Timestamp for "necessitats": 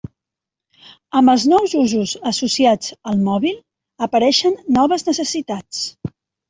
5.13-5.89